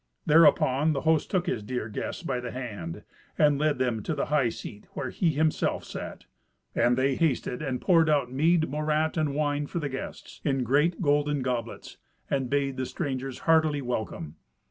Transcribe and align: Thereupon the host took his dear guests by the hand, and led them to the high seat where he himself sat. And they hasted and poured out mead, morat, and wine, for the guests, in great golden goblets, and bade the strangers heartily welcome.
Thereupon 0.25 0.93
the 0.93 1.01
host 1.01 1.29
took 1.29 1.45
his 1.45 1.61
dear 1.61 1.87
guests 1.87 2.23
by 2.23 2.39
the 2.39 2.49
hand, 2.49 3.03
and 3.37 3.59
led 3.59 3.77
them 3.77 4.01
to 4.01 4.15
the 4.15 4.25
high 4.33 4.49
seat 4.49 4.87
where 4.93 5.11
he 5.11 5.29
himself 5.29 5.83
sat. 5.83 6.25
And 6.73 6.97
they 6.97 7.13
hasted 7.13 7.61
and 7.61 7.79
poured 7.79 8.09
out 8.09 8.31
mead, 8.31 8.67
morat, 8.67 9.15
and 9.15 9.35
wine, 9.35 9.67
for 9.67 9.77
the 9.77 9.89
guests, 9.89 10.41
in 10.43 10.63
great 10.63 11.03
golden 11.03 11.43
goblets, 11.43 11.97
and 12.31 12.49
bade 12.49 12.77
the 12.77 12.87
strangers 12.87 13.41
heartily 13.45 13.83
welcome. 13.83 14.37